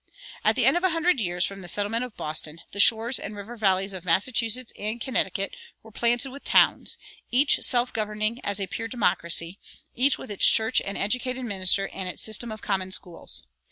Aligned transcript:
[102:2] 0.45 0.49
At 0.49 0.55
the 0.55 0.65
end 0.65 0.77
of 0.77 0.83
a 0.83 0.89
hundred 0.89 1.19
years 1.19 1.45
from 1.45 1.61
the 1.61 1.67
settlement 1.67 2.03
of 2.03 2.17
Boston 2.17 2.61
the 2.71 2.79
shores 2.79 3.19
and 3.19 3.35
river 3.35 3.55
valleys 3.55 3.93
of 3.93 4.03
Massachusetts 4.03 4.73
and 4.75 4.99
Connecticut 4.99 5.55
were 5.83 5.91
planted 5.91 6.31
with 6.31 6.43
towns, 6.43 6.97
each 7.29 7.59
self 7.63 7.93
governing 7.93 8.43
as 8.43 8.59
a 8.59 8.65
pure 8.65 8.87
democracy, 8.87 9.59
each 9.95 10.17
with 10.17 10.31
its 10.31 10.47
church 10.47 10.81
and 10.83 10.97
educated 10.97 11.45
minister 11.45 11.87
and 11.89 12.09
its 12.09 12.23
system 12.23 12.51
of 12.51 12.63
common 12.63 12.91
schools. 12.91 13.43